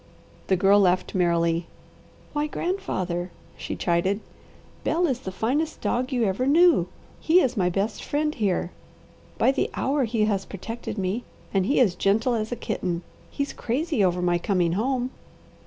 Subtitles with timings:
[0.47, 1.67] The Girl laughed merrily.
[2.33, 4.19] "Why grandfather!" she chided,
[4.83, 6.87] "Bel is the finest dog you ever knew,
[7.19, 8.71] he is my best friend here.
[9.37, 13.03] By the hour he has protected me, and he is gentle as a kitten.
[13.29, 15.11] He's crazy over my coming home."